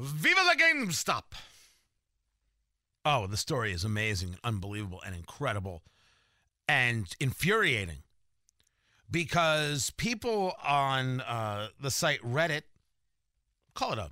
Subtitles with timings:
[0.00, 1.24] Viva la GameStop!
[3.04, 5.82] Oh, the story is amazing, unbelievable, and incredible,
[6.68, 8.04] and infuriating
[9.10, 12.62] because people on uh, the site Reddit
[13.74, 14.10] call it a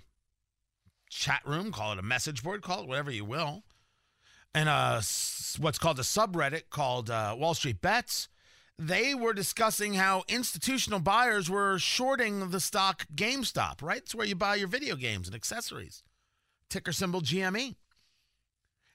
[1.08, 3.62] chat room, call it a message board, call it whatever you will,
[4.54, 5.00] and uh,
[5.58, 8.28] what's called a subreddit called uh, Wall Street Bets.
[8.78, 13.98] They were discussing how institutional buyers were shorting the stock GameStop, right?
[13.98, 16.02] It's where you buy your video games and accessories.
[16.68, 17.76] Ticker symbol GME.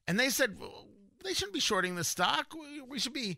[0.07, 0.87] And they said well,
[1.23, 2.53] they shouldn't be shorting the stock.
[2.87, 3.37] We should be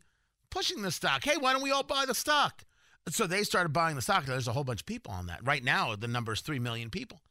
[0.49, 1.23] pushing the stock.
[1.23, 2.63] Hey, why don't we all buy the stock?
[3.09, 4.25] So they started buying the stock.
[4.25, 5.45] There's a whole bunch of people on that.
[5.45, 7.21] Right now, the number is 3 million people.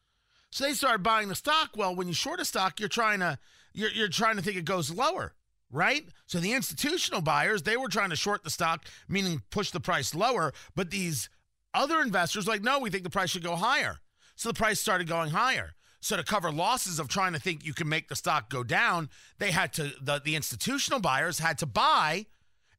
[0.51, 1.71] So they started buying the stock.
[1.77, 3.39] Well, when you short a stock, you're trying to
[3.73, 5.35] you're, you're trying to think it goes lower,
[5.73, 6.07] right?
[6.27, 10.15] So the institutional buyers, they were trying to short the stock, meaning push the price
[10.15, 11.29] lower, but these
[11.75, 14.01] other investors like, "No, we think the price should go higher."
[14.37, 15.75] So the price started going higher.
[16.01, 19.09] So to cover losses of trying to think you can make the stock go down,
[19.39, 22.27] they had to the, the institutional buyers had to buy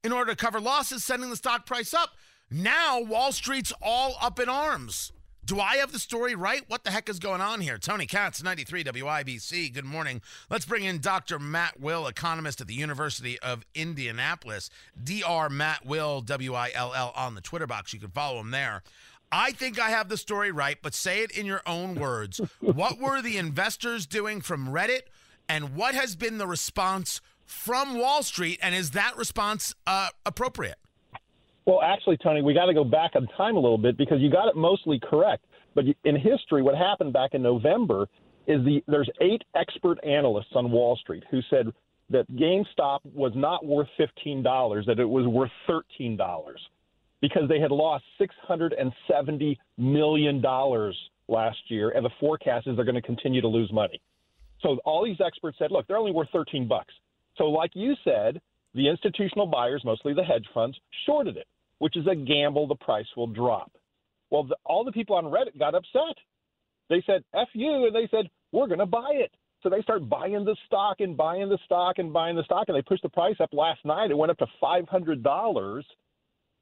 [0.04, 2.12] in order to cover losses, sending the stock price up.
[2.52, 5.12] Now Wall Street's all up in arms.
[5.46, 6.64] Do I have the story right?
[6.70, 7.78] What the heck is going on here?
[7.78, 9.74] Tony Katz, 93 WIBC.
[9.74, 10.22] Good morning.
[10.50, 11.38] Let's bring in Dr.
[11.38, 14.70] Matt Will, economist at the University of Indianapolis.
[15.04, 15.50] Dr.
[15.50, 17.92] Matt Will, W I L L, on the Twitter box.
[17.92, 18.84] You can follow him there.
[19.34, 22.40] I think I have the story right, but say it in your own words.
[22.62, 25.02] what were the investors doing from Reddit,
[25.50, 30.78] and what has been the response from Wall Street, and is that response uh, appropriate?
[31.66, 34.30] Well, actually, Tony, we got to go back in time a little bit because you
[34.30, 35.46] got it mostly correct.
[35.76, 38.08] But in history, what happened back in November
[38.48, 41.68] is the there's eight expert analysts on Wall Street who said
[42.10, 46.62] that GameStop was not worth fifteen dollars, that it was worth thirteen dollars,
[47.22, 50.98] because they had lost six hundred and seventy million dollars
[51.30, 54.02] last year, and the forecast is they're going to continue to lose money.
[54.62, 56.94] So all these experts said, look, they're only worth thirteen bucks.
[57.38, 58.42] So, like you said,
[58.76, 61.48] the institutional buyers, mostly the hedge funds, shorted it
[61.84, 63.70] which is a gamble the price will drop.
[64.30, 66.16] Well, the, all the people on Reddit got upset.
[66.90, 69.32] They said, F you, and they said, we're going to buy it.
[69.62, 72.78] So they start buying the stock and buying the stock and buying the stock, and
[72.78, 74.12] they pushed the price up last night.
[74.12, 75.84] It went up to $500,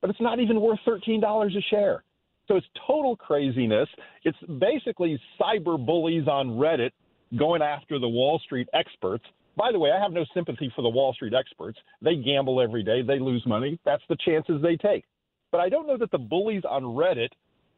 [0.01, 2.03] but it's not even worth $13 a share.
[2.47, 3.89] So it's total craziness.
[4.23, 6.93] It's basically cyber bullies on Reddit
[7.37, 9.25] going after the Wall Street experts.
[9.55, 11.77] By the way, I have no sympathy for the Wall Street experts.
[12.01, 13.79] They gamble every day, they lose money.
[13.85, 15.03] That's the chances they take.
[15.51, 17.29] But I don't know that the bullies on Reddit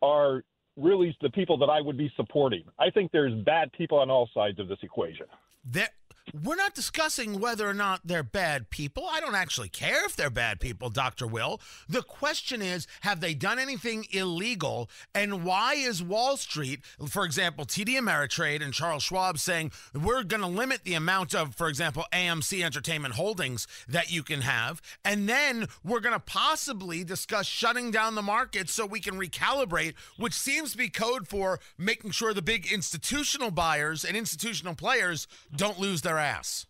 [0.01, 0.43] are
[0.77, 2.63] really the people that I would be supporting.
[2.79, 5.25] I think there's bad people on all sides of this equation.
[5.65, 5.89] There,
[6.31, 9.05] we're not discussing whether or not they're bad people.
[9.09, 11.27] I don't actually care if they're bad people, Dr.
[11.27, 11.59] Will.
[11.89, 14.89] The question is have they done anything illegal?
[15.13, 16.79] And why is Wall Street,
[17.09, 21.55] for example, TD Ameritrade and Charles Schwab saying we're going to limit the amount of,
[21.55, 24.81] for example, AMC Entertainment Holdings that you can have?
[25.03, 29.95] And then we're going to possibly discuss shutting down the market so we can recalibrate,
[30.17, 35.27] which seems to be code for making sure the big institutional buyers and institutional players
[35.53, 36.65] don't lose their ass?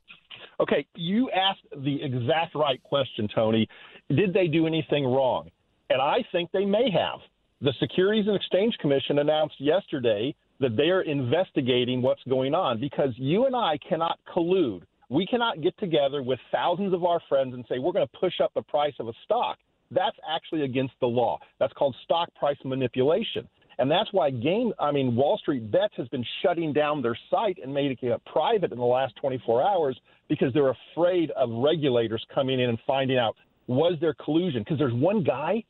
[0.60, 3.68] Okay, you asked the exact right question, Tony.
[4.10, 5.50] Did they do anything wrong?
[5.90, 7.20] And I think they may have.
[7.62, 13.14] The Securities and Exchange Commission announced yesterday that they are investigating what's going on because
[13.18, 14.84] you and I cannot collude.
[15.10, 18.42] We cannot get together with thousands of our friends and say we're going to push
[18.42, 19.58] up the price of a stock.
[19.92, 21.40] That's actually against the law.
[21.60, 23.48] That's called stock price manipulation.
[23.80, 27.58] And that's why game, I mean, Wall Street Bets has been shutting down their site
[27.62, 32.60] and making it private in the last 24 hours because they're afraid of regulators coming
[32.60, 33.36] in and finding out
[33.68, 34.62] was there collusion?
[34.62, 35.64] Because there's one guy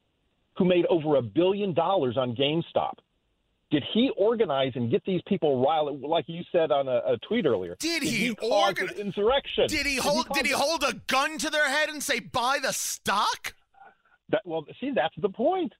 [0.57, 2.93] who made over a billion dollars on GameStop.
[3.71, 7.47] Did he organize and get these people riled, like you said on a, a tweet
[7.47, 7.75] earlier?
[7.79, 9.65] Did, did he, he organize insurrection?
[9.67, 10.27] Did he hold?
[10.27, 13.55] Did he, did he hold a gun to their head and say, "Buy the stock"?
[14.29, 15.73] That well, see, that's the point.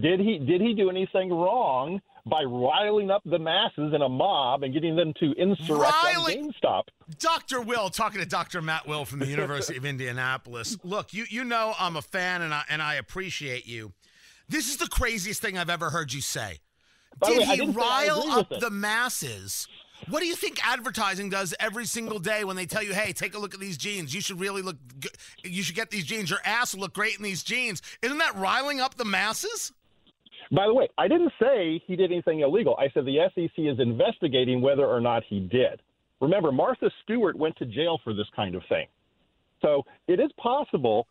[0.00, 4.62] Did he did he do anything wrong by riling up the masses in a mob
[4.62, 6.82] and getting them to insurrect on GameStop?
[7.18, 7.62] Dr.
[7.62, 8.60] Will, talking to Dr.
[8.60, 10.76] Matt Will from the University of Indianapolis.
[10.84, 13.92] Look, you you know I'm a fan and I and I appreciate you.
[14.48, 16.58] This is the craziest thing I've ever heard you say.
[17.18, 19.66] By Did way, he rile up the masses?
[20.10, 23.34] What do you think advertising does every single day when they tell you, "Hey, take
[23.34, 24.14] a look at these jeans.
[24.14, 24.76] You should really look.
[25.00, 25.12] Good.
[25.42, 26.28] You should get these jeans.
[26.28, 29.72] Your ass will look great in these jeans." Isn't that riling up the masses?
[30.52, 32.76] By the way, I didn't say he did anything illegal.
[32.78, 35.80] I said the SEC is investigating whether or not he did.
[36.20, 38.86] Remember, Martha Stewart went to jail for this kind of thing.
[39.62, 41.06] So it is possible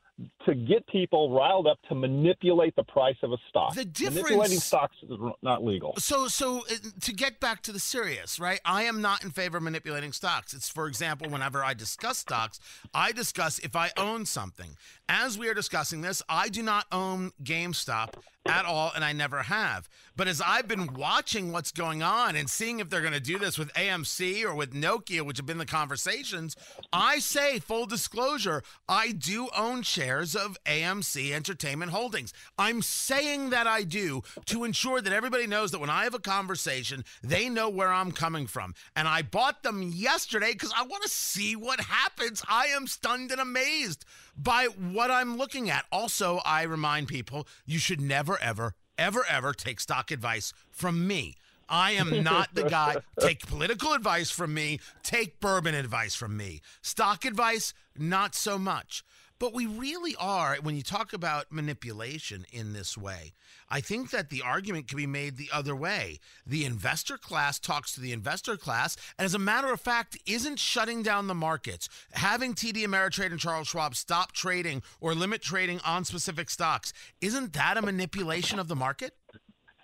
[0.46, 3.76] to get people riled up to manipulate the price of a stock.
[3.76, 5.12] The difference manipulating stocks is
[5.42, 5.94] not legal.
[5.98, 8.62] So, so uh, to get back to the serious, right?
[8.64, 10.54] I am not in favor of manipulating stocks.
[10.54, 12.62] It's, for example, whenever I discuss stocks,
[12.94, 14.78] I discuss if I own something.
[15.10, 18.14] As we are discussing this, I do not own GameStop
[18.46, 19.90] at all, and I never have.
[20.16, 23.38] But as I've been watching what's going on and seeing if they're going to do
[23.38, 26.56] this with AMC or with Nokia, which have been the conversations,
[26.94, 32.34] I say, full disclosure, I do own shares of AMC Entertainment Holdings.
[32.58, 36.20] I'm saying that I do to ensure that everybody knows that when I have a
[36.20, 38.74] conversation, they know where I'm coming from.
[38.96, 42.42] And I bought them yesterday because I want to see what happens.
[42.48, 44.06] I am stunned and amazed
[44.38, 45.86] by what I'm looking at.
[45.92, 51.36] Also, I remind people you should never, ever, ever, ever take stock advice from me.
[51.68, 52.98] I am not the guy.
[53.20, 54.80] Take political advice from me.
[55.02, 56.62] Take bourbon advice from me.
[56.84, 59.04] Stock advice, not so much.
[59.38, 63.34] But we really are, when you talk about manipulation in this way,
[63.70, 66.20] I think that the argument can be made the other way.
[66.46, 70.60] The investor class talks to the investor class, and as a matter of fact, isn't
[70.60, 71.90] shutting down the markets.
[72.14, 77.54] Having TD Ameritrade and Charles Schwab stop trading or limit trading on specific stocks, isn't
[77.54, 79.16] that a manipulation of the market?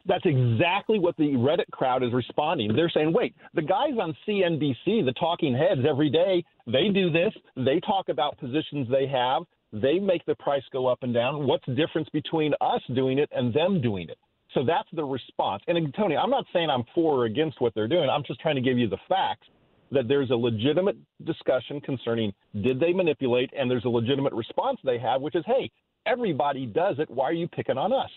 [0.06, 2.75] That's exactly what the Reddit crowd is responding.
[2.75, 7.33] They're saying, wait, the guys on CNBC, the talking heads every day, they do this.
[7.56, 9.44] They talk about positions they have.
[9.74, 11.48] They make the price go up and down.
[11.48, 14.18] What's the difference between us doing it and them doing it?
[14.53, 15.63] So that's the response.
[15.68, 18.09] And Tony, I'm not saying I'm for or against what they're doing.
[18.09, 19.48] I'm just trying to give you the facts
[19.92, 24.98] that there's a legitimate discussion concerning did they manipulate, and there's a legitimate response they
[24.98, 25.69] have, which is, hey,
[26.06, 27.09] everybody does it.
[27.09, 28.09] Why are you picking on us?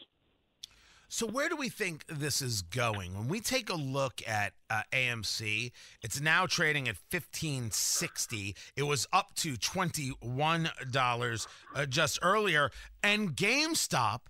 [1.14, 3.16] So where do we think this is going?
[3.16, 5.70] When we take a look at uh, AMC,
[6.02, 8.56] it's now trading at fifteen sixty.
[8.74, 12.72] It was up to twenty one dollars uh, just earlier,
[13.04, 14.22] and GameStop,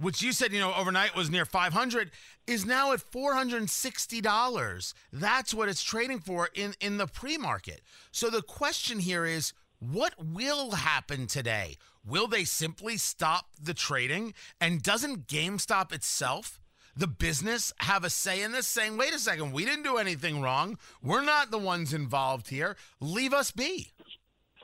[0.00, 2.10] which you said you know overnight was near five hundred,
[2.48, 4.94] is now at four hundred and sixty dollars.
[5.12, 7.82] That's what it's trading for in in the pre market.
[8.10, 11.76] So the question here is, what will happen today?
[12.06, 14.34] Will they simply stop the trading?
[14.60, 16.60] And doesn't GameStop itself,
[16.96, 20.40] the business, have a say in this, saying, wait a second, we didn't do anything
[20.40, 20.78] wrong.
[21.02, 22.76] We're not the ones involved here.
[23.00, 23.92] Leave us be.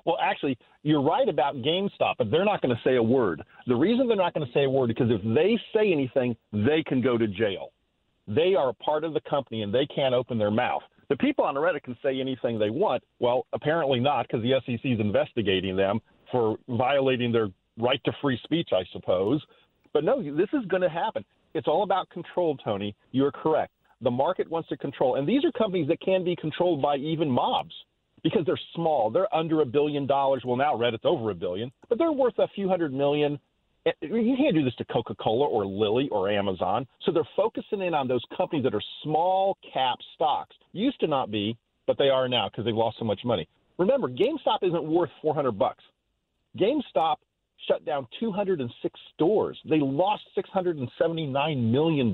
[0.05, 3.43] Well, actually, you're right about GameStop, but they're not going to say a word.
[3.67, 6.37] The reason they're not going to say a word is because if they say anything,
[6.53, 7.73] they can go to jail.
[8.27, 10.83] They are a part of the company and they can't open their mouth.
[11.13, 13.03] The people on Reddit can say anything they want.
[13.19, 16.01] Well, apparently not because the SEC is investigating them
[16.31, 19.45] for violating their right to free speech, I suppose.
[19.93, 21.23] But no, this is going to happen.
[21.53, 22.97] It's all about control, Tony.
[23.11, 23.75] You're correct.
[24.01, 27.29] The market wants to control, and these are companies that can be controlled by even
[27.31, 27.75] mobs
[28.23, 29.11] because they're small.
[29.11, 30.45] They're under a billion dollars.
[30.47, 33.39] Well, now Reddit's over a billion, but they're worth a few hundred million.
[34.01, 36.87] You can't do this to Coca Cola or Lilly or Amazon.
[37.05, 40.55] So they're focusing in on those companies that are small cap stocks.
[40.73, 41.57] Used to not be,
[41.87, 43.49] but they are now because they've lost so much money.
[43.79, 45.83] Remember, GameStop isn't worth 400 bucks.
[46.57, 47.17] GameStop
[47.67, 49.59] shut down 206 stores.
[49.69, 52.13] They lost $679 million.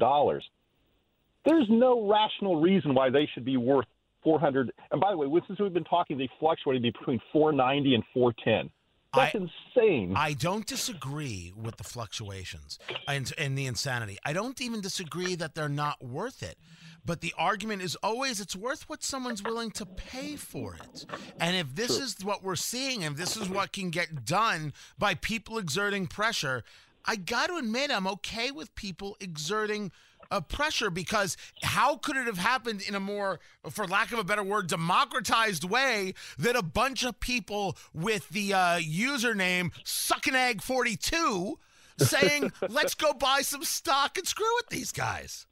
[1.45, 3.87] There's no rational reason why they should be worth
[4.23, 4.73] 400.
[4.91, 8.71] And by the way, since we've been talking, they fluctuated between 490 and 410.
[9.15, 10.15] That's I, insane.
[10.17, 14.19] I don't disagree with the fluctuations and, and the insanity.
[14.25, 16.59] I don't even disagree that they're not worth it.
[17.05, 21.07] But the argument is always it's worth what someone's willing to pay for it.
[21.41, 25.15] And if this is what we're seeing, and this is what can get done by
[25.15, 26.65] people exerting pressure,
[27.07, 29.91] I got to admit, I'm okay with people exerting
[30.31, 34.25] uh, pressure because how could it have happened in a more, for lack of a
[34.25, 41.55] better word, democratized way that a bunch of people with the uh, username suckinegg42
[41.99, 45.47] saying, let's go buy some stock and screw with these guys?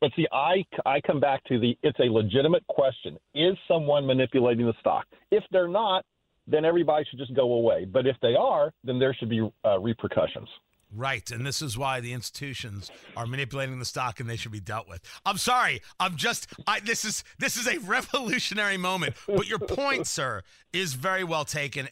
[0.00, 3.18] But see, I, I come back to the it's a legitimate question.
[3.34, 5.06] Is someone manipulating the stock?
[5.32, 6.04] If they're not,
[6.46, 7.84] then everybody should just go away.
[7.84, 10.48] But if they are, then there should be uh, repercussions.
[10.94, 14.60] Right, and this is why the institutions are manipulating the stock, and they should be
[14.60, 15.02] dealt with.
[15.26, 19.14] I'm sorry, I'm just I, this is this is a revolutionary moment.
[19.26, 20.42] But your point, sir,
[20.72, 21.88] is very well taken.